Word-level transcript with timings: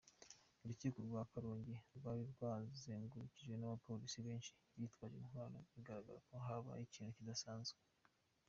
Urukiko 0.63 0.97
rwa 1.07 1.23
Karongi 1.31 1.75
rwari 1.97 2.23
rwazengurukijwe 2.31 3.53
abapolisi 3.67 4.19
benshi 4.27 4.51
bitwaje 4.79 5.15
intwaro, 5.19 5.57
bigaragara 5.73 6.19
ko 6.27 6.33
habaye 6.45 6.81
ikintu 6.83 7.11
kidasanzwe. 7.19 7.79